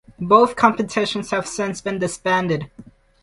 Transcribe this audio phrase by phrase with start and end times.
[0.19, 2.71] Both competitions have since been disbanded.